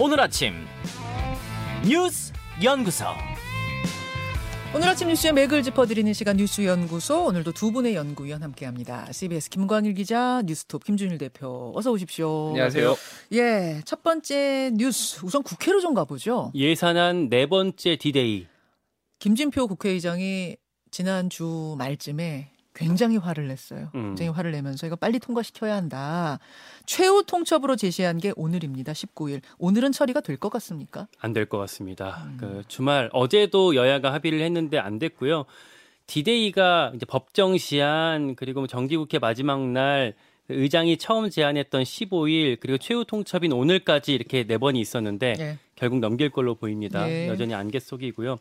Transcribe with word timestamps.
오늘 0.00 0.20
아침 0.20 0.54
뉴스 1.84 2.32
연구소 2.62 3.04
오늘 4.72 4.86
아침 4.86 5.08
뉴스의 5.08 5.32
맥을 5.32 5.64
짚어드리는 5.64 6.12
시간 6.12 6.36
뉴스 6.36 6.64
연구소 6.64 7.24
오늘도 7.24 7.50
두 7.50 7.72
분의 7.72 7.96
연구위원 7.96 8.42
함께합니다. 8.44 9.10
CBS 9.10 9.50
김광일 9.50 9.94
기자, 9.94 10.42
뉴스톱 10.44 10.84
김준일 10.84 11.18
대표 11.18 11.72
어서 11.74 11.90
오십시오. 11.90 12.50
안녕하세요. 12.50 12.94
예, 13.32 13.80
첫 13.84 14.04
번째 14.04 14.70
뉴스 14.74 15.24
우선 15.24 15.42
국회로 15.42 15.80
좀 15.80 15.94
가보죠. 15.94 16.52
예산안 16.54 17.28
네 17.28 17.46
번째 17.46 17.96
디데이. 17.96 18.46
김진표 19.18 19.66
국회의장이 19.66 20.56
지난 20.92 21.28
주 21.28 21.74
말쯤에 21.78 22.50
굉장히 22.78 23.16
화를 23.16 23.48
냈어요. 23.48 23.90
음. 23.94 24.14
굉장히 24.14 24.30
화를 24.30 24.52
내면서 24.52 24.86
이거 24.86 24.96
빨리 24.96 25.18
통과시켜야 25.18 25.74
한다. 25.76 26.38
최후 26.86 27.24
통첩으로 27.24 27.76
제시한 27.76 28.18
게 28.18 28.32
오늘입니다. 28.36 28.92
19일. 28.92 29.40
오늘은 29.58 29.92
처리가 29.92 30.20
될 30.20 30.36
것 30.38 30.48
같습니까? 30.50 31.08
안 31.20 31.32
될 31.32 31.46
것 31.46 31.58
같습니다. 31.58 32.22
음. 32.26 32.36
그 32.38 32.62
주말 32.68 33.10
어제도 33.12 33.74
여야가 33.74 34.12
합의를 34.14 34.40
했는데 34.40 34.78
안 34.78 34.98
됐고요. 34.98 35.44
디데이가 36.06 36.92
이제 36.94 37.04
법정 37.06 37.58
시한 37.58 38.34
그리고 38.34 38.60
뭐 38.60 38.66
정기국회 38.66 39.18
마지막 39.18 39.60
날 39.68 40.14
의장이 40.48 40.96
처음 40.96 41.28
제안했던 41.28 41.82
15일 41.82 42.58
그리고 42.60 42.78
최후 42.78 43.04
통첩인 43.04 43.52
오늘까지 43.52 44.14
이렇게 44.14 44.44
네 44.44 44.56
번이 44.56 44.80
있었는데 44.80 45.34
예. 45.38 45.58
결국 45.76 45.98
넘길 45.98 46.30
걸로 46.30 46.54
보입니다. 46.54 47.04
네. 47.04 47.28
여전히 47.28 47.52
안개 47.54 47.78
속이고요. 47.78 48.38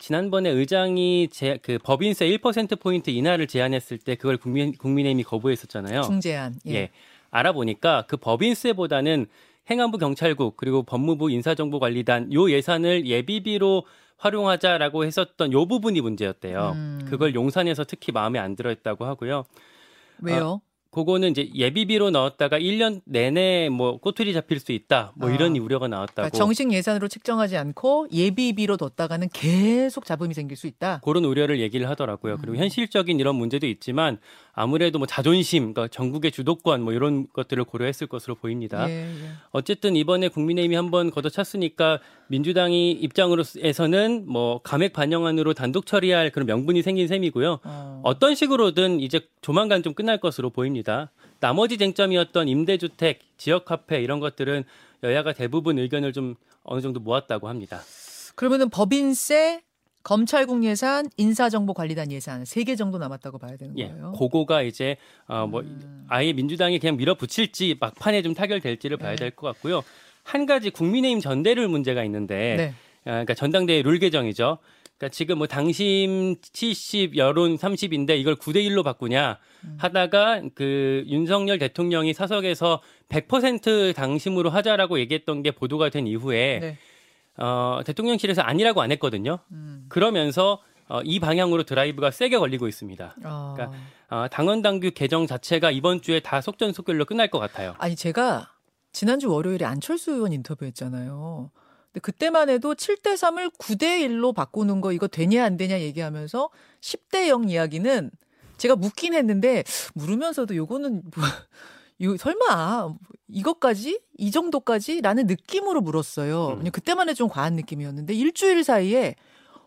지난번에 0.00 0.50
의장이 0.50 1.28
제, 1.30 1.58
그 1.62 1.78
법인세 1.78 2.26
1% 2.26 2.80
포인트 2.80 3.10
인하를 3.10 3.46
제안했을 3.46 3.98
때 3.98 4.16
그걸 4.16 4.38
국민 4.38 4.72
국민의힘이 4.72 5.22
거부했었잖아요. 5.22 6.02
중재안. 6.02 6.54
예. 6.66 6.74
예. 6.74 6.90
알아보니까 7.30 8.06
그 8.08 8.16
법인세보다는 8.16 9.26
행안부 9.70 9.98
경찰국 9.98 10.56
그리고 10.56 10.82
법무부 10.82 11.30
인사정보관리단 11.30 12.32
요 12.32 12.50
예산을 12.50 13.06
예비비로 13.06 13.84
활용하자라고 14.16 15.04
했었던 15.04 15.52
요 15.52 15.66
부분이 15.66 16.00
문제였대요. 16.00 16.72
음. 16.74 17.00
그걸 17.08 17.34
용산에서 17.34 17.84
특히 17.84 18.10
마음에 18.10 18.38
안 18.38 18.56
들어했다고 18.56 19.04
하고요. 19.04 19.44
왜요? 20.22 20.60
그거는 20.90 21.30
이제 21.30 21.48
예비비로 21.54 22.10
넣었다가 22.10 22.58
1년 22.58 23.00
내내 23.04 23.68
뭐 23.68 23.98
꼬투리 23.98 24.32
잡힐 24.32 24.58
수 24.58 24.72
있다. 24.72 25.12
뭐 25.14 25.30
아. 25.30 25.32
이런 25.32 25.56
우려가 25.56 25.86
나왔다고. 25.86 26.14
그러니까 26.14 26.36
정식 26.36 26.72
예산으로 26.72 27.06
책정하지 27.06 27.56
않고 27.56 28.08
예비비로 28.12 28.76
뒀다가는 28.76 29.28
계속 29.32 30.04
잡음이 30.04 30.34
생길 30.34 30.56
수 30.56 30.66
있다. 30.66 31.00
그런 31.04 31.24
우려를 31.24 31.60
얘기를 31.60 31.88
하더라고요. 31.88 32.38
그리고 32.38 32.54
음. 32.54 32.58
현실적인 32.58 33.20
이런 33.20 33.36
문제도 33.36 33.66
있지만 33.66 34.18
아무래도 34.60 34.98
뭐 34.98 35.06
자존심, 35.06 35.72
그러니까 35.72 35.88
전국의 35.88 36.32
주도권 36.32 36.82
뭐 36.82 36.92
이런 36.92 37.26
것들을 37.32 37.64
고려했을 37.64 38.06
것으로 38.06 38.34
보입니다. 38.34 38.88
예, 38.90 39.04
예. 39.04 39.30
어쨌든 39.52 39.96
이번에 39.96 40.28
국민의힘이 40.28 40.76
한번 40.76 41.10
걷어찼으니까 41.10 42.00
민주당이 42.28 42.92
입장으로서는 42.92 44.24
뭐 44.26 44.60
감액 44.62 44.92
반영안으로 44.92 45.54
단독 45.54 45.86
처리할 45.86 46.30
그런 46.30 46.46
명분이 46.46 46.82
생긴 46.82 47.08
셈이고요. 47.08 47.60
어. 47.64 48.00
어떤 48.04 48.34
식으로든 48.34 49.00
이제 49.00 49.20
조만간 49.40 49.82
좀 49.82 49.94
끝날 49.94 50.20
것으로 50.20 50.50
보입니다. 50.50 51.10
나머지 51.40 51.78
쟁점이었던 51.78 52.46
임대주택, 52.46 53.20
지역화폐 53.38 54.02
이런 54.02 54.20
것들은 54.20 54.64
여야가 55.02 55.32
대부분 55.32 55.78
의견을 55.78 56.12
좀 56.12 56.34
어느 56.64 56.82
정도 56.82 57.00
모았다고 57.00 57.48
합니다. 57.48 57.80
그러면은 58.34 58.68
법인세, 58.68 59.62
검찰국 60.02 60.64
예산, 60.64 61.08
인사정보관리단 61.16 62.10
예산 62.12 62.44
세 62.44 62.64
개 62.64 62.76
정도 62.76 62.98
남았다고 62.98 63.38
봐야 63.38 63.56
되는 63.56 63.78
예, 63.78 63.88
거예요. 63.88 64.12
그거가 64.12 64.62
이제 64.62 64.96
어뭐 65.26 65.60
음. 65.60 66.04
아예 66.08 66.32
민주당이 66.32 66.78
그냥 66.78 66.96
밀어붙일지 66.96 67.76
막판에 67.80 68.22
좀 68.22 68.34
타결될지를 68.34 68.96
봐야 68.96 69.10
네. 69.10 69.16
될것 69.16 69.54
같고요. 69.54 69.82
한 70.22 70.46
가지 70.46 70.70
국민의힘 70.70 71.20
전대룰 71.20 71.68
문제가 71.68 72.04
있는데 72.04 72.56
네. 72.56 72.74
아, 73.04 73.10
그러니까 73.12 73.34
전당대회 73.34 73.82
룰 73.82 73.98
개정이죠. 73.98 74.58
그러니까 74.98 75.14
지금 75.14 75.38
뭐 75.38 75.46
당심 75.46 76.36
70, 76.52 77.16
여론 77.16 77.56
30인데 77.56 78.18
이걸 78.20 78.36
9대 78.36 78.56
1로 78.68 78.84
바꾸냐 78.84 79.38
음. 79.64 79.74
하다가 79.78 80.42
그 80.54 81.04
윤석열 81.06 81.58
대통령이 81.58 82.12
사석에서 82.12 82.82
100% 83.08 83.94
당심으로 83.94 84.50
하자라고 84.50 84.98
얘기했던 85.00 85.42
게 85.42 85.50
보도가 85.52 85.88
된 85.88 86.06
이후에 86.06 86.58
네. 86.60 86.78
어, 87.40 87.80
대통령실에서 87.84 88.42
아니라고 88.42 88.82
안 88.82 88.92
했거든요. 88.92 89.38
음. 89.52 89.86
그러면서 89.88 90.60
어, 90.88 91.00
이 91.02 91.20
방향으로 91.20 91.62
드라이브가 91.62 92.10
세게 92.10 92.38
걸리고 92.38 92.68
있습니다. 92.68 93.16
어. 93.24 93.54
그러니까 93.56 93.78
어, 94.08 94.26
당원 94.28 94.60
당규 94.60 94.90
개정 94.94 95.26
자체가 95.26 95.70
이번 95.70 96.02
주에 96.02 96.20
다 96.20 96.40
속전속결로 96.40 97.04
끝날 97.06 97.28
것 97.28 97.38
같아요. 97.38 97.74
아니 97.78 97.96
제가 97.96 98.50
지난주 98.92 99.30
월요일에 99.30 99.64
안철수 99.64 100.12
의원 100.12 100.32
인터뷰했잖아요. 100.32 101.50
근데 101.92 102.00
그때만 102.00 102.50
해도 102.50 102.74
7대 102.74 103.14
3을 103.14 103.52
9대 103.56 104.00
1로 104.06 104.34
바꾸는 104.34 104.80
거 104.80 104.92
이거 104.92 105.06
되냐 105.06 105.44
안 105.44 105.56
되냐 105.56 105.80
얘기하면서 105.80 106.50
10대 106.80 107.28
0 107.28 107.48
이야기는 107.48 108.10
제가 108.58 108.76
묻긴 108.76 109.14
했는데 109.14 109.64
물으면서도 109.94 110.54
요거는 110.56 111.02
뭐 111.14 111.24
이거 112.00 112.16
설마 112.16 112.94
이것까지 113.28 114.00
이 114.16 114.30
정도까지라는 114.30 115.26
느낌으로 115.26 115.82
물었어요. 115.82 116.60
음. 116.64 116.70
그때만 116.72 117.08
해도 117.08 117.14
좀 117.14 117.28
과한 117.28 117.54
느낌이었는데 117.54 118.14
일주일 118.14 118.64
사이에 118.64 119.14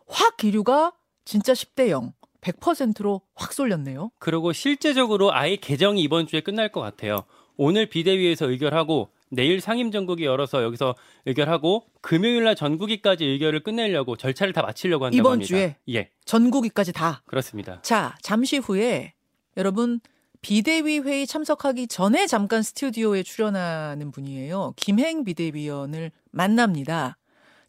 확 0.08 0.36
기류가 0.38 0.94
진짜 1.26 1.54
10대 1.54 1.90
0, 1.90 2.12
100%로 2.42 3.22
확 3.36 3.54
쏠렸네요. 3.54 4.12
그리고 4.18 4.52
실제적으로 4.52 5.32
아예 5.32 5.56
개정이 5.56 6.02
이번 6.02 6.26
주에 6.26 6.42
끝날 6.42 6.72
것 6.72 6.82
같아요. 6.82 7.24
오늘 7.56 7.88
비대위에서 7.88 8.50
의결하고 8.50 9.10
내일 9.30 9.62
상임전국이 9.62 10.26
열어서 10.26 10.64
여기서 10.64 10.96
의결하고 11.28 11.86
금요일 12.02 12.44
날 12.44 12.56
전국위까지 12.56 13.26
의결을 13.26 13.62
끝내려고 13.62 14.16
절차를 14.16 14.54
다 14.54 14.64
마치려고 14.64 15.06
한다고 15.06 15.18
이번 15.18 15.32
합니다. 15.34 15.48
주에? 15.48 15.76
예, 15.90 16.10
전국위까지 16.26 16.94
다 16.94 17.22
그렇습니다. 17.28 17.80
자, 17.84 18.16
잠시 18.22 18.58
후에 18.58 19.14
여러분 19.56 20.00
비대위 20.44 21.00
회의 21.00 21.26
참석하기 21.26 21.88
전에 21.88 22.28
잠깐 22.28 22.62
스튜디오에 22.62 23.24
출연하는 23.24 24.12
분이에요. 24.12 24.74
김행 24.76 25.24
비대위원을 25.24 26.12
만납니다. 26.32 27.18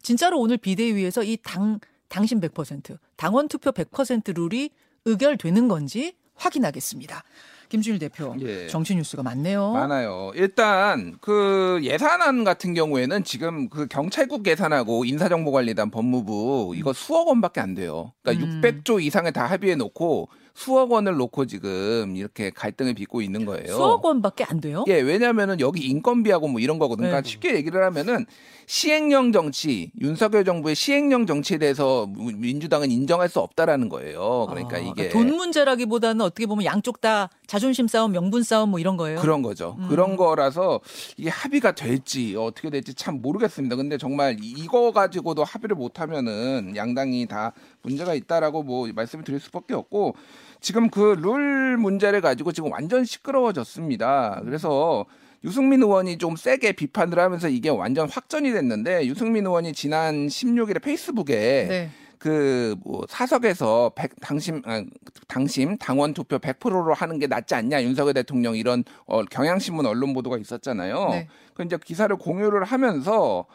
진짜로 0.01 0.39
오늘 0.39 0.57
비대위에서 0.57 1.23
이 1.23 1.37
당 1.37 1.79
당신 2.09 2.39
100%, 2.39 2.97
당원 3.15 3.47
투표 3.47 3.71
100% 3.71 4.35
룰이 4.35 4.69
의결되는 5.05 5.67
건지 5.67 6.15
확인하겠습니다. 6.35 7.23
김준일 7.69 7.97
대표, 7.99 8.35
예. 8.41 8.67
정치 8.67 8.93
뉴스가 8.95 9.23
많네요. 9.23 9.71
많아요. 9.71 10.31
일단 10.35 11.17
그 11.19 11.79
예산안 11.81 12.43
같은 12.43 12.73
경우에는 12.73 13.23
지금 13.23 13.69
그 13.69 13.87
경찰국 13.87 14.45
예산하고 14.45 15.05
인사정보관리단 15.05 15.89
법무부 15.91 16.73
이거 16.75 16.93
수억 16.93 17.27
원밖에 17.29 17.61
안 17.61 17.73
돼요. 17.73 18.13
그러니까 18.21 18.45
음. 18.45 18.61
600조 18.61 19.01
이상을 19.01 19.31
다 19.33 19.45
합의해 19.45 19.75
놓고 19.75 20.29
수억 20.55 20.93
원을 20.93 21.17
놓고 21.17 21.47
지금 21.47 22.15
이렇게 22.15 22.49
갈등을 22.49 22.93
빚고 22.93 23.21
있는 23.21 23.45
거예요. 23.45 23.75
수억 23.75 24.05
원밖에 24.05 24.45
안 24.45 24.61
돼요? 24.61 24.85
예, 24.87 25.01
왜냐면은 25.01 25.59
여기 25.59 25.85
인건비하고 25.85 26.47
뭐 26.47 26.61
이런 26.61 26.79
거거든요. 26.79 27.09
그러니까 27.09 27.23
네. 27.23 27.29
쉽게 27.29 27.55
얘기를 27.55 27.83
하면은 27.83 28.25
시행령 28.65 29.33
정치, 29.33 29.91
윤석열 29.99 30.45
정부의 30.45 30.75
시행령 30.75 31.25
정치에 31.25 31.57
대해서 31.57 32.07
민주당은 32.07 32.89
인정할 32.89 33.27
수 33.27 33.41
없다라는 33.41 33.89
거예요. 33.89 34.47
그러니까 34.49 34.77
아, 34.77 34.79
이게 34.79 35.09
돈 35.09 35.35
문제라기보다는 35.35 36.21
어떻게 36.21 36.45
보면 36.45 36.63
양쪽 36.63 37.01
다 37.01 37.29
자존심 37.47 37.89
싸움, 37.89 38.13
명분 38.13 38.41
싸움 38.41 38.69
뭐 38.71 38.79
이런 38.79 38.95
거예요. 38.95 39.19
그런 39.19 39.41
거죠. 39.41 39.75
음. 39.77 39.89
그런 39.89 40.15
거라서 40.15 40.79
이게 41.17 41.29
합의가 41.29 41.73
될지 41.73 42.33
어떻게 42.37 42.69
될지 42.69 42.93
참 42.93 43.21
모르겠습니다. 43.21 43.75
근데 43.75 43.97
정말 43.97 44.37
이거 44.41 44.93
가지고도 44.93 45.43
합의를 45.43 45.75
못 45.75 45.99
하면은 45.99 46.73
양당이 46.77 47.27
다 47.27 47.51
문제가 47.81 48.13
있다라고 48.13 48.63
뭐 48.63 48.87
말씀을 48.95 49.25
드릴 49.25 49.41
수밖에 49.41 49.73
없고 49.73 50.15
지금 50.61 50.89
그 50.89 51.15
룰 51.15 51.77
문제를 51.77 52.21
가지고 52.21 52.51
지금 52.51 52.71
완전 52.71 53.03
시끄러워졌습니다. 53.05 54.41
그래서 54.43 55.05
유승민 55.43 55.81
의원이 55.83 56.17
좀 56.17 56.35
세게 56.35 56.73
비판을 56.73 57.19
하면서 57.19 57.47
이게 57.47 57.69
완전 57.69 58.09
확전이 58.09 58.51
됐는데 58.51 59.05
유승민 59.05 59.45
의원이 59.45 59.73
지난 59.73 60.27
16일에 60.27 60.81
페이스북에 60.81 61.65
네. 61.69 61.89
그뭐 62.17 63.05
사석에서 63.07 63.91
백, 63.95 64.19
당심 64.19 64.61
아, 64.65 64.83
당심 65.27 65.77
당원 65.77 66.13
투표 66.13 66.39
100%로 66.39 66.93
하는 66.93 67.19
게 67.19 67.27
낫지 67.27 67.53
않냐 67.53 67.83
윤석열 67.83 68.13
대통령 68.15 68.55
이런 68.55 68.83
어, 69.05 69.23
경향신문 69.23 69.85
언론 69.85 70.13
보도가 70.13 70.37
있었잖아요. 70.37 71.09
네. 71.09 71.27
그 71.53 71.63
이제 71.63 71.77
기사를 71.83 72.15
공유를 72.15 72.63
하면서 72.63 73.45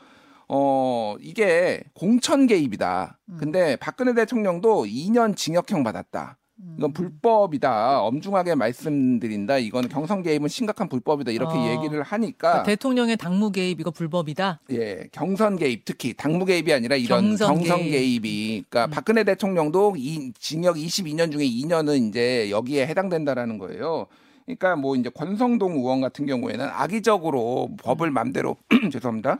어 0.48 1.16
이게 1.20 1.82
공천 1.94 2.46
개입이다. 2.46 3.18
음. 3.30 3.36
근데 3.38 3.76
박근혜 3.76 4.14
대통령도 4.14 4.84
2년 4.84 5.36
징역형 5.36 5.82
받았다. 5.82 6.38
음. 6.70 6.74
이건 6.78 6.92
불법이다. 6.92 8.00
엄중하게 8.02 8.54
말씀드린다. 8.54 9.58
이건 9.58 9.88
경선 9.88 10.22
개입은 10.22 10.48
심각한 10.48 10.88
불법이다. 10.88 11.30
이렇게 11.30 11.56
어. 11.56 11.70
얘기를 11.70 12.02
하니까 12.02 12.38
그러니까 12.38 12.62
대통령의 12.64 13.16
당무 13.16 13.52
개입 13.52 13.80
이거 13.80 13.90
불법이다. 13.90 14.60
예, 14.70 15.08
경선 15.12 15.56
개입 15.56 15.84
특히 15.84 16.14
당무 16.14 16.44
개입이 16.44 16.72
아니라 16.72 16.96
이런 16.96 17.30
경선 17.36 17.56
경선, 17.56 17.78
개입. 17.78 17.90
개입이 17.90 18.64
그러니까 18.68 18.86
음. 18.86 18.90
박근혜 18.90 19.24
대통령도 19.24 19.94
이 19.96 20.32
징역 20.38 20.76
22년 20.76 21.32
중에 21.32 21.44
2년은 21.44 22.08
이제 22.08 22.50
여기에 22.50 22.86
해당된다라는 22.86 23.58
거예요. 23.58 24.06
그러니까 24.44 24.76
뭐 24.76 24.96
이제 24.96 25.10
권성동 25.10 25.74
의원 25.74 26.00
같은 26.00 26.26
경우에는 26.26 26.66
악의적으로 26.68 27.70
법을 27.82 28.10
맘대로 28.10 28.56
죄송합니다. 28.92 29.38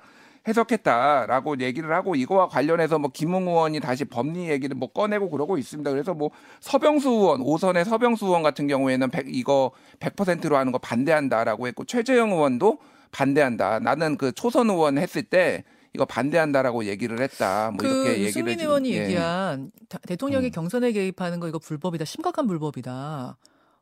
해석했다라고 0.48 1.60
얘기를 1.60 1.92
하고 1.94 2.14
이거와 2.14 2.48
관련해서 2.48 2.98
뭐 2.98 3.10
김웅 3.12 3.48
의원이 3.48 3.80
다시 3.80 4.04
법리 4.04 4.48
얘기를 4.48 4.76
뭐 4.76 4.88
꺼내고 4.92 5.30
그러고 5.30 5.58
있습니다. 5.58 5.90
그래서 5.90 6.14
뭐 6.14 6.30
서병수 6.60 7.08
의원 7.10 7.40
오선의 7.42 7.84
서병수 7.84 8.26
의원 8.26 8.42
같은 8.42 8.66
경우에는 8.66 9.10
100, 9.10 9.26
이거 9.34 9.72
100%로 10.00 10.56
하는 10.56 10.72
거 10.72 10.78
반대한다라고 10.78 11.66
했고 11.66 11.84
최재형 11.84 12.32
의원도 12.32 12.78
반대한다. 13.12 13.80
나는 13.80 14.16
그 14.16 14.32
초선 14.32 14.70
의원 14.70 14.98
했을 14.98 15.22
때 15.22 15.64
이거 15.92 16.04
반대한다라고 16.04 16.84
얘기를 16.84 17.20
했다. 17.20 17.70
뭐 17.72 17.78
그 17.78 17.86
이렇게 17.86 18.10
얘기를 18.10 18.26
유승민 18.28 18.60
의원이 18.60 18.92
예. 18.92 19.02
얘기한 19.04 19.72
다- 19.88 19.98
대통령이 20.06 20.46
음. 20.46 20.50
경선에 20.52 20.92
개입하는 20.92 21.40
거 21.40 21.48
이거 21.48 21.58
불법이다. 21.58 22.04
심각한 22.04 22.46
불법이다. 22.46 23.36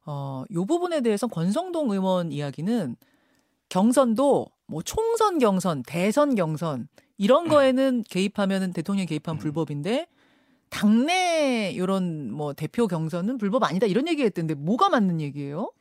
어, 0.06 0.44
요 0.54 0.64
부분에 0.64 1.02
대해서 1.02 1.26
권성동 1.26 1.90
의원 1.90 2.32
이야기는 2.32 2.96
경선도 3.68 4.46
뭐 4.68 4.82
총선 4.82 5.38
경선, 5.38 5.82
대선 5.82 6.34
경선 6.34 6.88
이런 7.16 7.46
음. 7.46 7.48
거에는 7.48 8.04
개입하면은 8.08 8.72
대통령 8.72 9.02
이 9.02 9.06
개입하면 9.06 9.38
불법인데 9.38 10.06
당내 10.70 11.72
이런 11.74 12.30
뭐 12.30 12.52
대표 12.52 12.86
경선은 12.86 13.38
불법 13.38 13.64
아니다 13.64 13.86
이런 13.86 14.06
얘기했던데 14.06 14.54
뭐가 14.54 14.90
맞는 14.90 15.20
얘기예요? 15.20 15.72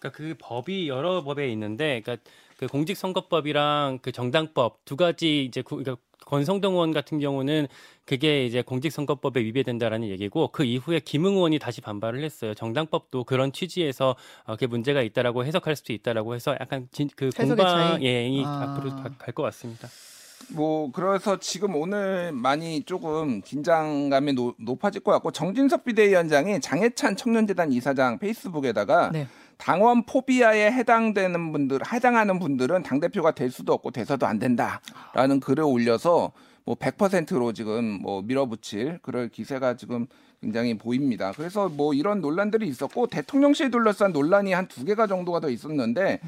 그러니까 0.00 0.16
그 0.16 0.34
법이 0.38 0.88
여러 0.88 1.22
법에 1.22 1.48
있는데, 1.52 2.00
그러니까 2.00 2.24
그 2.56 2.66
공직선거법이랑 2.66 3.98
그 4.02 4.12
정당법 4.12 4.84
두 4.84 4.96
가지 4.96 5.44
이제 5.44 5.60
구, 5.62 5.76
그러니까 5.76 6.02
권성동 6.34 6.74
의원 6.74 6.92
같은 6.92 7.18
경우는 7.18 7.66
그게 8.04 8.46
이제 8.46 8.62
공직선거법에 8.62 9.40
위배된다라는 9.40 10.08
얘기고 10.08 10.48
그 10.52 10.64
이후에 10.64 11.00
김웅 11.00 11.34
의원이 11.34 11.58
다시 11.58 11.80
반발을 11.80 12.22
했어요. 12.22 12.54
정당법도 12.54 13.24
그런 13.24 13.52
취지에서 13.52 14.14
어, 14.44 14.52
그게 14.54 14.66
문제가 14.68 15.02
있다라고 15.02 15.44
해석할 15.44 15.74
수도 15.74 15.92
있다라고 15.92 16.34
해서 16.36 16.56
약간 16.60 16.88
진, 16.92 17.08
그 17.16 17.30
공방이? 17.36 18.06
예, 18.06 18.42
아. 18.44 18.76
앞으로 18.76 18.90
갈 19.18 19.32
것 19.34 19.42
같습니다. 19.44 19.88
뭐 20.52 20.90
그래서 20.90 21.38
지금 21.38 21.76
오늘 21.76 22.32
많이 22.32 22.82
조금 22.84 23.40
긴장감이 23.42 24.32
노- 24.32 24.54
높아질 24.58 25.02
것 25.02 25.12
같고 25.12 25.30
정진석 25.30 25.84
비대위원장이 25.84 26.60
장해찬 26.60 27.16
청년재단 27.16 27.72
이사장 27.72 28.18
페이스북에다가 28.18 29.10
네. 29.12 29.28
당원 29.60 30.04
포비아에 30.04 30.72
해당되는 30.72 31.52
분들 31.52 31.80
해당하는 31.92 32.38
분들은 32.38 32.82
당 32.82 32.98
대표가 32.98 33.32
될 33.32 33.50
수도 33.50 33.74
없고 33.74 33.90
돼서도 33.90 34.26
안 34.26 34.38
된다라는 34.38 35.40
글을 35.40 35.64
올려서 35.64 36.32
뭐 36.64 36.74
100%로 36.74 37.52
지금 37.52 38.00
뭐 38.00 38.22
밀어붙일 38.22 38.98
그럴 39.02 39.28
기세가 39.28 39.76
지금 39.76 40.06
굉장히 40.40 40.76
보입니다. 40.78 41.32
그래서 41.36 41.68
뭐 41.68 41.92
이런 41.92 42.22
논란들이 42.22 42.66
있었고 42.68 43.08
대통령실 43.08 43.70
둘러싼 43.70 44.12
논란이 44.12 44.52
한 44.54 44.66
두 44.66 44.84
개가 44.84 45.06
정도가 45.06 45.40
더 45.40 45.50
있었는데 45.50 46.20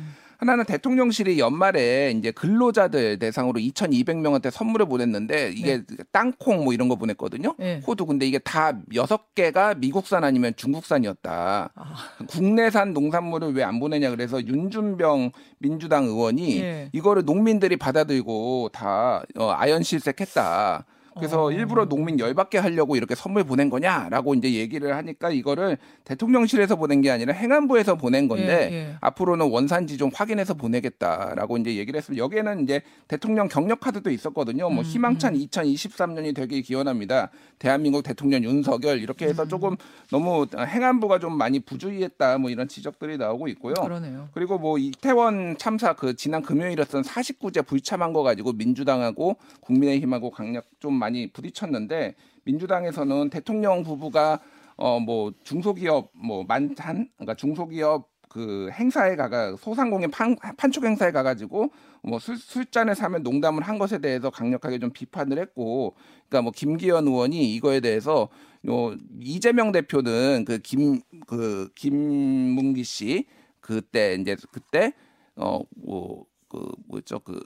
하나는 0.43 0.65
대통령실이 0.65 1.39
연말에 1.39 2.11
이제 2.19 2.33
근로자들 2.33 3.21
대상으로 3.21 3.61
2,200명한테 3.61 4.51
선물을 4.51 4.87
보냈는데 4.87 5.53
이게 5.55 5.85
땅콩 6.11 6.65
뭐 6.65 6.73
이런 6.73 6.89
거 6.89 6.97
보냈거든요. 6.97 7.55
네. 7.61 7.81
호두 7.87 8.07
근데 8.07 8.27
이게 8.27 8.41
다 8.41 8.73
여섯 8.93 9.37
개가 9.37 9.75
미국산 9.75 10.25
아니면 10.25 10.53
중국산이었다. 10.57 11.71
아. 11.73 11.95
국내산 12.29 12.93
농산물을 12.93 13.55
왜 13.55 13.63
안 13.63 13.79
보내냐 13.79 14.11
그래서 14.11 14.45
윤준병 14.45 15.31
민주당 15.61 16.07
의원이 16.07 16.61
예. 16.61 16.91
이거를 16.93 17.25
농민들이 17.25 17.77
받아들고 17.77 18.71
다 18.73 19.23
어, 19.39 19.55
아연 19.57 19.85
실색했다. 19.85 20.85
그래서 21.17 21.45
어. 21.45 21.53
일부러 21.53 21.87
농민 21.87 22.19
열받게 22.19 22.59
하려고 22.59 22.97
이렇게 22.97 23.15
선물 23.15 23.45
보낸 23.45 23.71
거냐라고 23.71 24.35
이제 24.35 24.53
얘기를 24.53 24.97
하니까 24.97 25.31
이거를 25.31 25.79
대통령실에서 26.05 26.77
보낸 26.77 27.01
게 27.01 27.11
아니라 27.11 27.33
행안부에서 27.35 27.97
보낸 27.97 28.29
건데 28.29 28.69
예, 28.71 28.75
예. 28.75 28.97
앞으로는 29.01 29.51
원산지 29.51 29.99
좀 29.99 30.11
확인해서 30.13 30.55
보내겠다라고 30.55 31.59
이제 31.59 31.77
얘기를 31.77 31.99
했습니다. 31.99 32.23
여기에는 32.23 32.63
이제 32.63 32.83
대통령 33.09 33.49
경력 33.49 33.81
카드도 33.81 34.11
있었거든요. 34.11 34.69
음, 34.69 34.75
뭐 34.77 34.85
희망찬 34.85 35.35
2023년이 35.35 36.35
되길 36.35 36.63
기원합니다. 36.63 37.31
대한민국 37.59 38.03
대통령 38.03 38.43
윤석열 38.45 39.01
이렇게 39.01 39.27
음. 39.27 39.31
해서 39.31 39.47
조금 39.47 39.77
너무 40.11 40.47
행안부가 40.57 41.19
좀 41.19 41.37
많이 41.37 41.61
부주의했다 41.61 42.39
뭐 42.39 42.51
이런 42.51 42.69
지적들이 42.69 43.19
나오고 43.19 43.49
있고요. 43.49 43.75
그러네요. 43.75 44.29
그리고 44.35 44.59
뭐 44.59 44.79
이태원 44.79 45.57
참사 45.59 45.93
그 45.93 46.17
지난 46.17 46.43
금요일이었던 46.43 47.03
49제 47.03 47.67
불참한 47.67 48.13
거 48.13 48.23
가지고 48.23 48.53
민주당하고 48.53 49.37
국민의힘하고 49.61 50.31
강력 50.31 50.65
좀 50.81 50.95
많이 51.03 51.33
부딪혔는데 51.33 52.15
민주당에서는 52.45 53.31
대통령 53.31 53.83
부부가 53.83 54.41
어 54.77 54.99
뭐 54.99 55.33
중소기업 55.45 56.11
뭐 56.15 56.45
만찬 56.45 57.09
그러니까 57.17 57.35
중소기업 57.35 58.09
그 58.29 58.71
행사에 58.73 59.15
가가 59.15 59.57
소상공인 59.57 60.11
판, 60.11 60.35
판촉 60.57 60.85
행사에 60.85 61.13
가가지고 61.13 61.71
뭐 62.03 62.19
술, 62.19 62.39
술잔을 62.39 62.95
사면 62.95 63.23
농담을 63.23 63.63
한 63.63 63.79
것에 63.79 63.99
대해서 63.99 64.31
강력하게 64.31 64.79
좀 64.79 64.91
비판을 64.91 65.39
했고 65.39 65.95
그러니까 66.29 66.43
뭐 66.43 66.53
김기현 66.53 67.07
의원이 67.07 67.55
이거에 67.55 67.81
대해서 67.81 68.29
요 68.67 68.95
이재명 69.21 69.71
대표는 69.71 70.47
그 70.47 70.59
김그 70.59 71.71
김문기 71.75 72.85
씨 72.85 73.27
그때 73.61 74.17
이제 74.19 74.35
그때 74.51 74.95
어뭐그 75.37 76.73
뭐죠? 76.89 77.19
그 77.19 77.39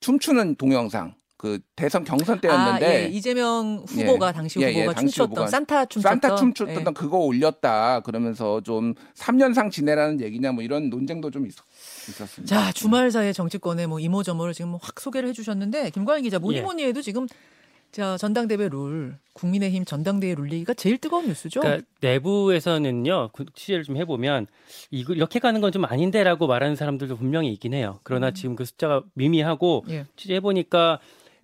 춤추는 0.00 0.54
동영상 0.56 1.14
그 1.38 1.60
대선 1.76 2.02
경선 2.02 2.40
때였는데 2.40 2.86
아, 2.86 2.94
예. 2.94 3.04
이재명 3.06 3.84
후보가 3.86 4.28
예. 4.28 4.32
당시 4.32 4.60
예, 4.60 4.66
예, 4.66 4.80
후보가 4.80 4.94
당시 4.94 5.14
춤췄던 5.14 5.30
후보가 5.30 5.46
산타 5.46 5.84
춤췄던 5.86 6.20
산타 6.20 6.36
춤췄던 6.36 6.86
예. 6.88 6.92
그거 6.92 7.18
올렸다 7.18 8.00
그러면서 8.00 8.60
좀 8.60 8.94
3년상 9.14 9.70
지내라는 9.70 10.20
얘기냐 10.20 10.50
뭐 10.50 10.64
이런 10.64 10.90
논쟁도 10.90 11.30
좀 11.30 11.46
있, 11.46 11.54
있었습니다. 12.08 12.44
자 12.44 12.72
주말 12.72 13.12
사이에 13.12 13.32
정치권의 13.32 13.86
뭐 13.86 14.00
이모저모를 14.00 14.52
지금 14.52 14.74
확 14.82 14.98
소개를 14.98 15.28
해주셨는데 15.28 15.90
김광일 15.90 16.24
기자 16.24 16.40
뭐니 16.40 16.58
예. 16.58 16.62
뭐니 16.62 16.82
해도 16.82 17.02
지금 17.02 17.28
자 17.92 18.18
전당대회 18.18 18.68
룰 18.68 19.16
국민의힘 19.32 19.84
전당대회 19.84 20.34
룰 20.34 20.52
얘기가 20.52 20.74
제일 20.74 20.98
뜨거운 20.98 21.26
뉴스죠. 21.28 21.60
그러니까 21.60 21.86
내부에서는요 22.00 23.30
그 23.32 23.46
취재를 23.54 23.84
좀 23.84 23.96
해보면 23.96 24.46
이거 24.90 25.14
이렇게 25.14 25.38
가는 25.38 25.60
건 25.60 25.70
좀 25.70 25.84
아닌데라고 25.84 26.46
말하는 26.46 26.76
사람들도 26.76 27.16
분명히 27.16 27.52
있긴 27.52 27.74
해요. 27.74 28.00
그러나 28.02 28.32
지금 28.32 28.56
그 28.56 28.64
숫자가 28.64 29.02
미미하고 29.14 29.84
예. 29.88 30.06
취재해 30.16 30.40
보니까 30.40 30.98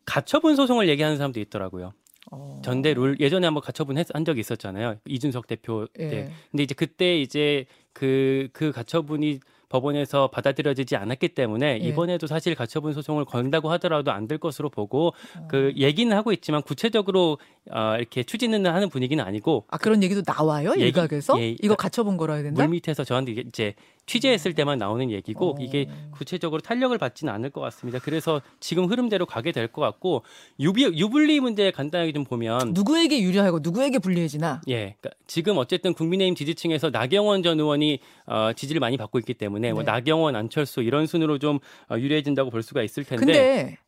가처분 0.06 0.56
소송을 0.56 0.88
얘기하는 0.88 1.16
사람도 1.16 1.40
있더라고요. 1.40 1.92
어. 2.30 2.60
전대 2.64 2.94
룰 2.94 3.16
예전에 3.20 3.46
한번 3.46 3.60
가처분 3.62 3.98
했- 3.98 4.14
한 4.14 4.24
적이 4.24 4.40
있었잖아요. 4.40 4.96
이준석 5.06 5.46
대표 5.46 5.86
때. 5.94 6.04
예. 6.04 6.30
근데 6.50 6.62
이제 6.62 6.74
그때 6.74 7.18
이제 7.20 7.66
그그 7.92 8.72
가처분이 8.72 9.40
법원에서 9.68 10.28
받아들여지지 10.28 10.94
않았기 10.96 11.28
때문에 11.30 11.80
예. 11.82 11.88
이번에도 11.88 12.26
사실 12.28 12.54
가처분 12.54 12.92
소송을 12.92 13.24
건다고 13.24 13.70
하더라도 13.72 14.12
안 14.12 14.28
될 14.28 14.38
것으로 14.38 14.70
보고 14.70 15.08
어. 15.08 15.48
그 15.50 15.72
얘기는 15.76 16.14
하고 16.16 16.32
있지만 16.32 16.62
구체적으로 16.62 17.38
어, 17.70 17.96
이렇게 17.98 18.22
추진은 18.22 18.66
하는 18.66 18.88
분위기는 18.88 19.22
아니고 19.22 19.64
아 19.68 19.76
그런 19.76 20.02
얘기도 20.02 20.22
나와요 20.24 20.70
얘기- 20.76 20.84
일각에서 20.86 21.38
예, 21.40 21.56
이거 21.60 21.74
가처분 21.74 22.16
걸어야 22.16 22.42
된다. 22.42 22.62
물 22.62 22.70
밑에서 22.70 23.04
저한테 23.04 23.32
이제 23.32 23.74
취재했을 24.06 24.54
때만 24.54 24.78
나오는 24.78 25.10
얘기고 25.10 25.52
어. 25.52 25.56
이게 25.60 25.88
구체적으로 26.12 26.60
탄력을 26.60 26.96
받지는 26.96 27.32
않을 27.32 27.50
것 27.50 27.60
같습니다. 27.62 27.98
그래서 27.98 28.42
지금 28.60 28.86
흐름대로 28.86 29.26
가게 29.26 29.52
될 29.52 29.68
것 29.68 29.80
같고 29.80 30.22
유비, 30.60 30.84
유불리 30.84 31.40
문제 31.40 31.70
간단하게 31.70 32.12
좀 32.12 32.24
보면 32.24 32.72
누구에게 32.74 33.22
유리하고 33.22 33.60
누구에게 33.62 33.98
불리해지나. 33.98 34.60
예, 34.68 34.96
그러니까 35.00 35.10
지금 35.26 35.56
어쨌든 35.58 35.94
국민의힘 35.94 36.34
지지층에서 36.34 36.90
나경원 36.90 37.42
전 37.42 37.58
의원이 37.58 37.98
어, 38.26 38.52
지지를 38.54 38.80
많이 38.80 38.96
받고 38.96 39.18
있기 39.20 39.34
때문에 39.34 39.72
뭐 39.72 39.82
네. 39.82 39.90
나경원, 39.90 40.36
안철수 40.36 40.82
이런 40.82 41.06
순으로 41.06 41.38
좀 41.38 41.58
어, 41.90 41.96
유리해진다고 41.98 42.50
볼 42.50 42.62
수가 42.62 42.82
있을 42.82 43.04
텐데 43.04 43.24
근데 43.24 43.78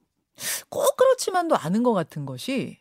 꼭 0.68 0.96
그렇지만도 0.96 1.56
않은 1.56 1.82
것 1.82 1.92
같은 1.92 2.24
것이 2.26 2.78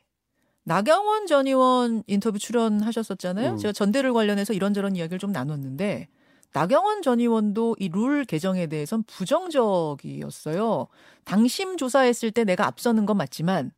나경원 0.63 1.27
전 1.27 1.47
의원 1.47 2.01
인터뷰 2.07 2.39
출연하셨었잖아요. 2.39 3.51
음. 3.51 3.57
제가 3.57 3.71
전대를 3.71 4.13
관련해서 4.13 4.53
이런저런 4.53 4.95
이야기를 4.95 5.19
좀 5.19 5.31
나눴는데 5.31 6.07
나경원 6.55 7.01
전 7.01 7.19
의원도 7.19 7.75
이 7.79 7.89
룰 7.89 8.23
개정에 8.23 8.67
대해선 8.67 9.03
부정적이었어요. 9.03 10.87
당심 11.25 11.75
조사했을 11.75 12.31
때 12.31 12.45
내가 12.45 12.65
앞서는 12.65 13.05
건 13.05 13.17
맞지만 13.17 13.71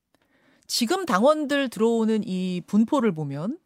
지금 0.67 1.05
당원들 1.05 1.69
들어오는 1.69 2.21
이 2.23 2.61
분포를 2.67 3.13
보면 3.13 3.57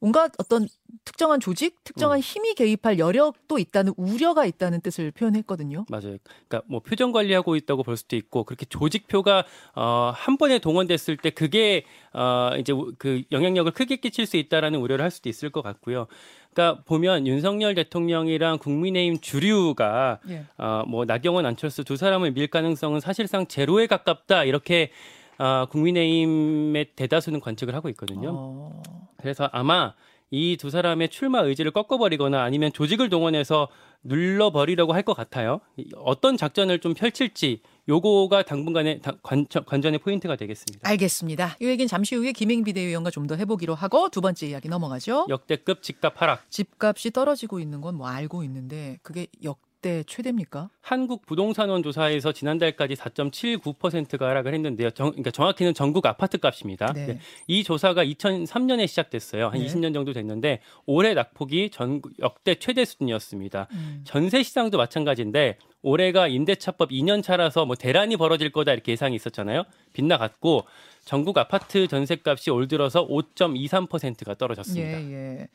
뭔가 0.00 0.28
어떤 0.38 0.66
특정한 1.04 1.40
조직, 1.40 1.82
특정한 1.84 2.18
음. 2.18 2.20
힘이 2.20 2.54
개입할 2.54 2.98
여력도 2.98 3.58
있다는 3.58 3.92
우려가 3.96 4.44
있다는 4.44 4.80
뜻을 4.80 5.10
표현했거든요. 5.12 5.84
맞아요. 5.88 6.16
그러니까 6.48 6.62
뭐 6.66 6.80
표정 6.80 7.12
관리하고 7.12 7.54
있다고 7.56 7.82
볼 7.82 7.96
수도 7.96 8.16
있고 8.16 8.44
그렇게 8.44 8.64
조직표가 8.66 9.44
어, 9.74 10.12
한 10.14 10.36
번에 10.36 10.58
동원됐을 10.58 11.16
때 11.18 11.30
그게 11.30 11.84
어, 12.12 12.50
이제 12.58 12.72
그 12.98 13.22
영향력을 13.30 13.70
크게 13.72 13.96
끼칠 13.96 14.26
수 14.26 14.36
있다라는 14.36 14.80
우려를 14.80 15.04
할 15.04 15.10
수도 15.10 15.28
있을 15.28 15.50
것 15.50 15.62
같고요. 15.62 16.06
그러니까 16.52 16.82
보면 16.84 17.26
윤석열 17.26 17.74
대통령이랑 17.74 18.58
국민의힘 18.58 19.20
주류가 19.20 20.18
예. 20.28 20.44
어, 20.58 20.84
뭐 20.86 21.04
나경원, 21.04 21.46
안철수 21.46 21.84
두 21.84 21.96
사람을 21.96 22.32
밀 22.32 22.48
가능성은 22.48 23.00
사실상 23.00 23.46
제로에 23.46 23.86
가깝다 23.86 24.44
이렇게 24.44 24.90
어, 25.38 25.66
국민의힘의 25.70 26.86
대다수는 26.96 27.40
관측을 27.40 27.74
하고 27.74 27.88
있거든요. 27.90 28.30
어. 28.34 28.82
그래서 29.16 29.48
아마 29.52 29.94
이 30.32 30.56
두 30.56 30.70
사람의 30.70 31.08
출마 31.08 31.40
의지를 31.40 31.72
꺾어버리거나 31.72 32.40
아니면 32.42 32.72
조직을 32.72 33.08
동원해서 33.08 33.68
눌러버리려고 34.04 34.92
할 34.94 35.02
것 35.02 35.14
같아요. 35.14 35.60
이- 35.76 35.86
어떤 35.96 36.36
작전을 36.36 36.78
좀 36.78 36.94
펼칠지 36.94 37.60
요거가 37.88 38.42
당분간의 38.44 39.00
다- 39.00 39.12
관전, 39.22 39.64
관전 39.64 39.94
의 39.94 39.98
포인트가 39.98 40.36
되겠습니다. 40.36 40.88
알겠습니다. 40.88 41.56
이 41.60 41.66
얘기는 41.66 41.88
잠시 41.88 42.14
후에 42.14 42.32
김행 42.32 42.62
비 42.64 42.72
대위원과 42.72 43.10
좀 43.10 43.26
더 43.26 43.34
해보기로 43.36 43.74
하고 43.74 44.08
두 44.08 44.20
번째 44.20 44.46
이야기 44.48 44.68
넘어가죠. 44.68 45.26
역대급 45.28 45.82
집값 45.82 46.14
하락. 46.22 46.48
집값이 46.50 47.10
떨어지고 47.10 47.58
있는 47.60 47.80
건 47.80 47.94
뭐 47.96 48.06
알고 48.08 48.44
있는데 48.44 48.98
그게 49.02 49.26
역 49.44 49.58
대 49.80 50.04
최대입니까? 50.04 50.68
한국 50.82 51.24
부동산원 51.24 51.82
조사에서 51.82 52.32
지난달까지 52.32 52.94
4.79%가 52.94 54.28
하락을 54.28 54.52
했는데요. 54.52 54.90
정, 54.90 55.10
그러니까 55.10 55.30
정확히는 55.30 55.72
전국 55.72 56.04
아파트 56.06 56.38
값입니다. 56.38 56.92
네. 56.92 57.18
이 57.46 57.64
조사가 57.64 58.04
2003년에 58.04 58.86
시작됐어요. 58.86 59.46
한 59.46 59.58
네. 59.58 59.66
20년 59.66 59.94
정도 59.94 60.12
됐는데 60.12 60.60
올해 60.84 61.14
낙폭이 61.14 61.70
전 61.70 62.02
역대 62.18 62.56
최대 62.56 62.84
수준이었습니다. 62.84 63.68
음. 63.72 64.00
전세 64.04 64.42
시장도 64.42 64.76
마찬가지인데 64.76 65.56
올해가 65.82 66.28
임대차법 66.28 66.90
2년 66.90 67.22
차라서 67.22 67.64
뭐 67.64 67.74
대란이 67.74 68.16
벌어질 68.16 68.52
거다 68.52 68.72
이렇게 68.72 68.92
예상이 68.92 69.16
있었잖아요. 69.16 69.64
빗나갔고 69.94 70.66
전국 71.04 71.38
아파트 71.38 71.86
전세값이 71.86 72.50
올 72.50 72.68
들어서 72.68 73.06
5.23%가 73.06 74.34
떨어졌습니다. 74.34 75.00
예, 75.00 75.12
예. 75.12 75.48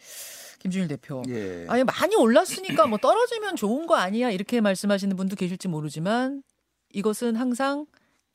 김준일 0.65 0.87
대표. 0.87 1.21
예. 1.29 1.65
아니 1.69 1.83
많이 1.83 2.15
올랐으니까 2.15 2.87
뭐 2.87 2.97
떨어지면 2.97 3.55
좋은 3.55 3.85
거 3.85 3.95
아니야 3.95 4.31
이렇게 4.31 4.61
말씀하시는 4.61 5.15
분도 5.15 5.35
계실지 5.35 5.67
모르지만 5.67 6.41
이것은 6.91 7.35
항상 7.35 7.85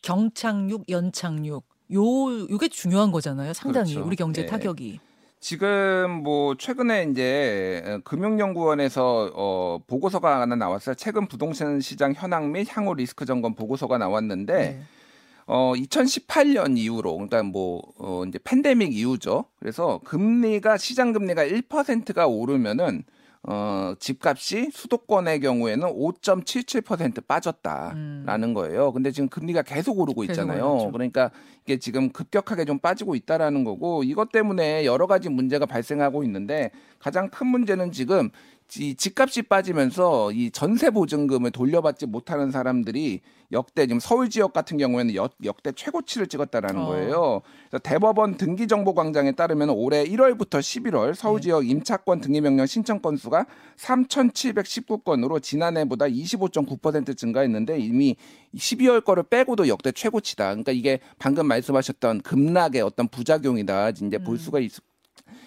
경착륙, 0.05 0.89
연착륙 0.89 1.65
요 1.93 2.49
요게 2.49 2.69
중요한 2.69 3.11
거잖아요. 3.11 3.53
상당히 3.53 3.95
그렇죠. 3.95 4.07
우리 4.07 4.15
경제 4.15 4.43
예. 4.43 4.47
타격이. 4.47 5.01
지금 5.41 6.23
뭐 6.23 6.55
최근에 6.57 7.09
이제 7.11 7.83
어, 7.85 7.99
금융연구원에서 8.05 9.33
어 9.35 9.79
보고서가 9.89 10.41
하나 10.43 10.55
나왔어요. 10.55 10.95
최근 10.95 11.27
부동산 11.27 11.81
시장 11.81 12.13
현황 12.15 12.53
및 12.53 12.69
향후 12.71 12.95
리스크 12.95 13.25
점검 13.25 13.55
보고서가 13.57 13.99
나왔는데 13.99 14.55
네. 14.55 14.83
어 15.53 15.73
2018년 15.75 16.79
이후로 16.79 17.15
그러니까 17.15 17.43
뭐 17.43 17.83
어, 17.99 18.23
이제 18.25 18.39
팬데믹 18.45 18.97
이후죠. 18.97 19.47
그래서 19.59 20.01
금리가 20.05 20.77
시장 20.77 21.13
금리가 21.13 21.45
1%가 21.45 22.29
오르면은 22.29 23.03
어 23.43 23.95
집값이 23.99 24.71
수도권의 24.73 25.41
경우에는 25.41 25.89
5.77% 25.89 27.27
빠졌다라는 27.27 28.55
거예요. 28.55 28.93
근데 28.93 29.11
지금 29.11 29.29
금리가 29.29 29.63
계속 29.63 29.99
오르고 29.99 30.21
음. 30.21 30.27
계속 30.29 30.43
있잖아요. 30.43 30.71
올랐죠. 30.71 30.93
그러니까 30.93 31.31
이게 31.65 31.81
지금 31.81 32.11
급격하게 32.11 32.65
좀 32.65 32.79
빠지고 32.79 33.17
있다라는 33.17 33.65
거고 33.65 34.05
이것 34.05 34.31
때문에 34.31 34.85
여러 34.85 35.09
가지 35.09 35.31
문제가 35.31 35.67
발생하고 35.67 36.23
있는데 36.23 36.71
가장 37.01 37.29
큰 37.29 37.49
문제는 37.49 37.91
지금 37.91 38.31
이 38.79 38.95
집값이 38.95 39.43
빠지면서 39.43 40.33
이 40.33 40.51
전세 40.51 40.91
보증금을 40.91 41.51
돌려받지 41.51 42.07
못하는 42.07 42.51
사람들이 42.51 43.21
역대 43.53 43.87
지금 43.87 43.99
서울 43.99 44.31
지역 44.31 44.53
같은 44.53 44.77
경우에는 44.79 45.15
역, 45.15 45.33
역대 45.45 45.73
최고치를 45.73 46.29
찍었다라는 46.29 46.81
어. 46.81 46.87
거예요. 46.87 47.43
그래서 47.69 47.83
대법원 47.83 48.37
등기 48.37 48.69
정보 48.69 48.95
광장에 48.95 49.33
따르면 49.33 49.71
올해 49.71 50.05
1월부터 50.05 50.61
11월 50.61 51.15
서울 51.15 51.41
네. 51.41 51.45
지역 51.45 51.69
임차권 51.69 52.21
등기 52.21 52.41
명령 52.41 52.67
신청 52.67 53.01
건수가 53.01 53.47
3,719건으로 53.77 55.43
지난해보다 55.43 56.07
25.9% 56.07 57.17
증가했는데 57.17 57.79
이미 57.79 58.17
12월 58.55 59.05
거를 59.05 59.25
빼고도 59.25 59.67
역대 59.69 59.91
최고치다. 59.91 60.45
그러니까 60.45 60.73
이게 60.73 61.01
방금 61.19 61.47
말씀하셨던 61.47 62.21
급락의 62.21 62.83
어떤 62.83 63.09
부작용이다. 63.09 63.91
이제 63.91 64.19
볼 64.19 64.35
음. 64.35 64.39
수가 64.39 64.61
있, 64.61 64.73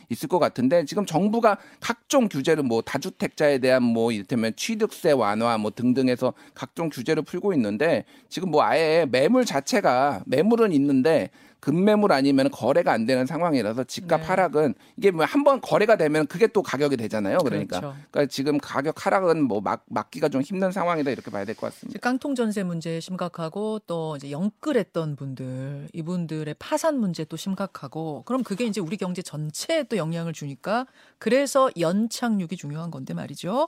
있을 0.10 0.30
것 0.30 0.40
같은데 0.40 0.86
지금 0.86 1.06
정부가 1.06 1.58
각종 1.80 2.28
규제를 2.28 2.64
뭐 2.64 2.82
다주택자에 2.82 3.60
대한 3.60 3.84
뭐 3.84 4.12
이를테면 4.12 4.54
취득세 4.56 5.12
완화 5.12 5.58
뭐 5.58 5.72
등등해서 5.72 6.34
각종 6.54 6.90
규제를 6.90 7.24
풀고 7.24 7.54
있는데 7.54 8.06
지금 8.30 8.52
뭐 8.52 8.64
아예 8.64 9.06
매물 9.10 9.46
자체가 9.46 10.24
매물은 10.26 10.72
있는데 10.74 11.30
급매물 11.64 12.12
아니면 12.12 12.52
거래가 12.52 12.92
안 12.92 13.06
되는 13.06 13.26
상황이라서 13.26 13.86
집값 13.86 14.20
네. 14.20 14.28
하락은 14.28 14.74
이게 14.98 15.12
뭐 15.12 15.24
한 15.26 15.44
번 15.46 15.62
거래가 15.62 15.96
되면 15.96 16.28
그게 16.28 16.48
또 16.48 16.62
가격이 16.62 16.98
되잖아요. 16.98 17.38
그러니까 17.40 17.80
그렇죠. 17.80 17.98
그러니까 18.12 18.30
지금 18.30 18.58
가격 18.58 19.06
하락은 19.06 19.44
뭐 19.44 19.62
막, 19.62 19.86
막기가 19.88 20.28
좀 20.30 20.42
힘든 20.42 20.72
상황이다 20.74 21.10
이렇게 21.12 21.32
봐야 21.32 21.46
될 21.46 21.56
것 21.56 21.68
같습니다. 21.74 22.00
깡통 22.02 22.36
전세 22.36 22.64
문제 22.64 23.00
심각하고 23.00 23.80
또 23.88 24.16
이제 24.18 24.30
영끌했던 24.32 25.16
분들 25.16 25.88
이분들의 25.94 26.54
파산 26.60 27.00
문제 27.00 27.24
또 27.26 27.38
심각하고 27.38 28.24
그럼 28.26 28.44
그게 28.44 28.66
이제 28.66 28.82
우리 28.82 28.98
경제 28.98 29.22
전체에 29.22 29.84
또 29.84 29.96
영향을 29.98 30.34
주니까 30.34 30.86
그래서 31.18 31.70
연착륙이 31.80 32.58
중요한 32.58 32.92
건데 32.92 33.14
말이죠. 33.14 33.68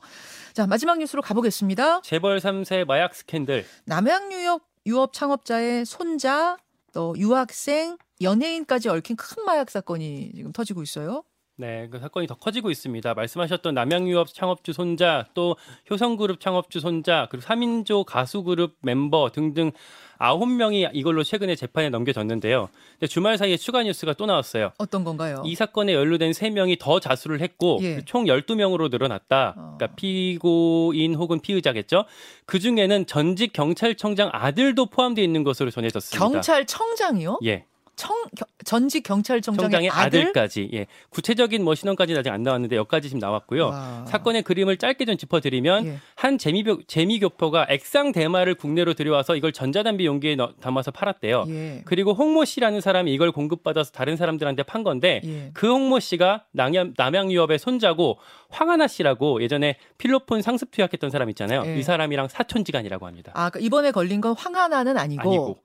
자 0.54 0.68
마지막 0.68 0.98
뉴스로 1.00 1.22
가보겠습니다. 1.22 2.02
재벌 2.02 2.40
3세 2.40 2.86
마약 2.86 3.16
스캔들. 3.16 3.66
남양 3.86 4.34
유업 4.34 4.64
유업 4.86 5.14
창업자의 5.14 5.86
손자 5.86 6.58
또 6.96 7.14
유학생 7.18 7.98
연예인까지 8.22 8.88
얽힌 8.90 9.18
큰 9.18 9.44
마약 9.44 9.70
사건이 9.70 10.32
지금 10.34 10.54
터지고 10.54 10.82
있어요. 10.82 11.24
네, 11.58 11.88
그 11.90 12.00
사건이 12.00 12.28
더 12.28 12.36
커지고 12.36 12.70
있습니다. 12.70 13.14
말씀하셨던 13.14 13.74
남양유업 13.74 14.34
창업주 14.34 14.74
손자, 14.74 15.26
또 15.34 15.56
효성그룹 15.90 16.42
창업주 16.42 16.82
손자, 16.82 17.28
그리고 17.32 17.46
3인조 17.46 18.04
가수그룹 18.04 18.76
멤버 18.82 19.30
등등 19.32 19.72
아홉 20.18 20.48
명이 20.50 20.90
이걸로 20.94 21.24
최근에 21.24 21.56
재판에 21.56 21.90
넘겨졌는데요. 21.90 22.70
근데 22.94 23.08
주말 23.08 23.38
사이에 23.38 23.56
추가 23.58 23.84
뉴스가 23.84 24.14
또 24.14 24.26
나왔어요. 24.26 24.72
어떤 24.78 25.04
건가요? 25.06 25.44
이 25.46 25.56
사건에 25.56 25.94
연루된 25.94 26.32
3명이 26.32 26.78
더 26.80 27.00
자수를 27.00 27.42
했고 27.42 27.80
예. 27.82 28.02
총 28.06 28.26
12명으로 28.26 28.90
늘어났다. 28.92 29.56
어. 29.58 29.76
그러니까 29.78 29.96
피고인 29.96 31.16
혹은 31.16 31.40
피의자겠죠. 31.40 32.06
그중에는 32.46 33.06
전직 33.08 33.54
경찰청장 33.54 34.30
아들도 34.32 34.88
포함되어 34.88 35.24
있는 35.24 35.44
것으로 35.44 35.70
전해졌습니다. 35.72 36.26
경찰청장이요? 36.30 37.40
예. 37.46 37.66
청 37.96 38.14
겨- 38.38 38.46
전직 38.66 39.04
경찰청장의 39.04 39.72
청장의 39.72 39.90
아들? 39.90 40.20
아들 40.22 40.34
까지 40.34 40.70
예. 40.74 40.88
구체적인 41.10 41.64
뭐 41.64 41.76
신원까지는 41.76 42.20
아직 42.20 42.30
안 42.32 42.44
나왔는데 42.44 42.76
여기까지 42.76 43.10
지금 43.10 43.20
나왔고요. 43.20 43.68
와. 43.68 44.06
사건의 44.08 44.42
그림을 44.44 44.78
짧게 44.78 45.06
좀 45.06 45.18
짚어드리면 45.18 45.86
예. 45.88 45.98
한 46.16 46.38
재미교, 46.38 46.84
재미교포가 46.88 47.68
액상 47.70 48.12
대마를 48.12 48.56
국내로 48.56 48.94
들여와서 48.96 49.36
이걸 49.36 49.52
전자담배 49.54 50.06
용기에 50.06 50.36
넣- 50.36 50.60
담아서 50.60 50.92
팔았대요. 50.92 51.46
예. 51.50 51.82
그리고 51.86 52.14
홍모 52.14 52.46
씨라는 52.46 52.82
사람이 52.82 53.14
이걸 53.14 53.32
공급받아서 53.32 53.92
다른 53.92 54.18
사람들한테 54.18 54.64
판 54.64 54.84
건데 54.84 55.22
예. 55.24 55.52
그 55.54 55.68
홍모 55.72 56.00
씨가 56.00 56.46
남양, 56.52 56.96
남양 56.98 57.32
유업의 57.32 57.60
손자고 57.60 58.18
황하나 58.50 58.88
씨라고 58.88 59.42
예전에 59.42 59.78
필로폰 59.98 60.42
상습 60.42 60.72
투약했던 60.72 61.10
사람 61.10 61.30
있잖아요. 61.30 61.64
예. 61.66 61.78
이 61.78 61.84
사람이랑 61.84 62.28
사촌지간이라고 62.28 63.06
합니다. 63.08 63.32
아, 63.36 63.50
그러니까 63.50 63.60
이번에 63.66 63.92
걸린 63.92 64.22
건 64.22 64.34
황하나는 64.38 64.98
아니고, 64.98 65.22
아니고 65.22 65.58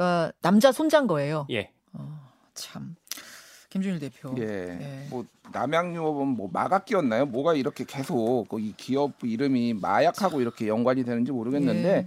그러니까 0.00 0.32
남자 0.40 0.72
손자인 0.72 1.06
거예요. 1.06 1.46
예. 1.50 1.70
어, 1.92 2.18
참. 2.54 2.96
김준일 3.68 4.00
대표. 4.00 4.34
예. 4.38 4.42
예. 4.80 5.06
뭐 5.10 5.26
남양유업은 5.52 6.26
뭐 6.26 6.48
마각기였나요? 6.50 7.26
뭐가 7.26 7.54
이렇게 7.54 7.84
계속 7.84 8.46
그이 8.48 8.72
기업 8.78 9.12
이름이 9.22 9.74
마약하고 9.74 10.40
이렇게 10.40 10.68
연관이 10.68 11.04
되는지 11.04 11.32
모르겠는데 11.32 11.88
예. 11.88 12.06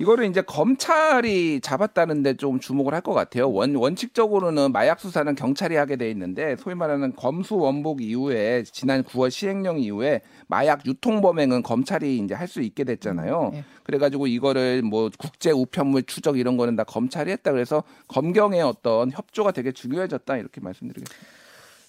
이거를 0.00 0.26
이제 0.26 0.40
검찰이 0.42 1.60
잡았다는데 1.60 2.34
좀 2.34 2.60
주목을 2.60 2.94
할 2.94 3.00
것 3.02 3.14
같아요. 3.14 3.50
원, 3.50 3.74
원칙적으로는 3.74 4.72
마약 4.72 5.00
수사는 5.00 5.34
경찰이 5.34 5.76
하게 5.76 5.96
돼 5.96 6.10
있는데 6.10 6.56
소위 6.56 6.74
말하는 6.74 7.14
검수 7.16 7.56
원복 7.56 8.02
이후에 8.02 8.64
지난 8.64 9.02
9월 9.04 9.30
시행령 9.30 9.78
이후에 9.78 10.20
마약 10.48 10.84
유통 10.86 11.20
범행은 11.20 11.62
검찰이 11.62 12.18
이제 12.18 12.34
할 12.34 12.48
수 12.48 12.60
있게 12.62 12.84
됐잖아요. 12.84 13.50
예. 13.54 13.64
그래가지고 13.82 14.26
이거를 14.26 14.82
뭐 14.82 15.10
국제 15.18 15.50
우편물 15.50 16.04
추적 16.04 16.38
이런 16.38 16.56
거는 16.56 16.76
다 16.76 16.84
검찰이 16.84 17.30
했다. 17.30 17.52
그래서 17.52 17.82
검경의 18.08 18.62
어떤 18.62 19.10
협조가 19.12 19.52
되게 19.52 19.70
중요해졌다 19.72 20.36
이렇게 20.36 20.60
말씀드리겠습니다. 20.60 21.26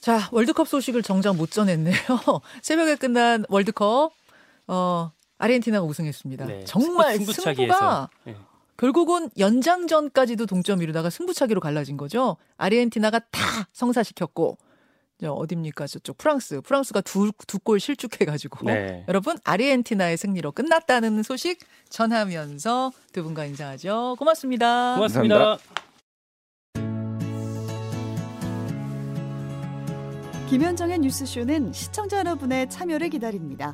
자, 0.01 0.29
월드컵 0.31 0.67
소식을 0.67 1.01
정작 1.03 1.35
못 1.35 1.51
전했네요. 1.51 1.95
새벽에 2.61 2.95
끝난 2.95 3.45
월드컵, 3.49 4.11
어, 4.67 5.11
아르헨티나가 5.39 5.85
우승했습니다. 5.85 6.45
네. 6.45 6.63
정말 6.65 7.15
승부- 7.17 7.33
승부가. 7.33 8.09
예. 8.27 8.35
결국은 8.77 9.29
연장전까지도 9.37 10.45
동점 10.45 10.81
이루다가 10.81 11.09
승부차기로 11.09 11.59
갈라진 11.59 11.97
거죠. 11.97 12.37
아르헨티나가 12.57 13.19
다 13.19 13.41
성사시켰고, 13.73 14.57
저 15.21 15.31
어딥니까? 15.33 15.85
저쪽 15.87 16.17
프랑스. 16.17 16.61
프랑스가 16.61 17.01
두, 17.01 17.31
두 17.45 17.59
골 17.59 17.79
실축해가지고. 17.81 18.65
네. 18.67 19.03
여러분, 19.09 19.37
아르헨티나의 19.43 20.15
승리로 20.15 20.53
끝났다는 20.53 21.23
소식 21.23 21.59
전하면서 21.89 22.91
두 23.11 23.23
분과 23.23 23.45
인사하죠. 23.45 24.15
고맙습니다. 24.17 24.95
고맙습니다. 24.95 25.57
김현정의 30.49 30.99
뉴스쇼는 30.99 31.73
시청자 31.73 32.19
여러분의 32.19 32.69
참여를 32.69 33.09
기다립니다. 33.09 33.73